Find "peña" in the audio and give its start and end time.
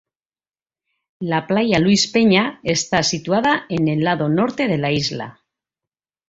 2.07-2.59